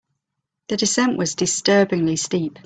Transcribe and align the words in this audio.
The 0.69 0.77
descent 0.77 1.15
was 1.15 1.35
disturbingly 1.35 2.15
steep. 2.15 2.57